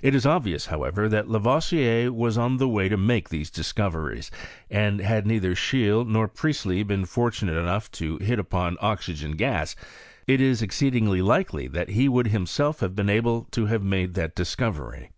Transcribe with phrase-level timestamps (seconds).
[0.00, 4.30] It is obvious, however, that Lavoisier was on the way to make these discoveries,
[4.70, 9.74] and had neither Scheele nor Priestley been fortunate enough to hit upon oxygen gas,
[10.28, 14.36] it is exceedingly likely that be would himself have been able to have made that
[14.36, 15.08] dis covery.